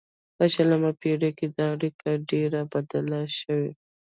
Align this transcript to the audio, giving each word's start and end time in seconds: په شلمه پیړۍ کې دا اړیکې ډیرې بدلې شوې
په 0.37 0.43
شلمه 0.53 0.91
پیړۍ 1.01 1.31
کې 1.37 1.47
دا 1.55 1.65
اړیکې 1.75 2.11
ډیرې 2.29 2.61
بدلې 2.71 3.21
شوې 3.37 3.71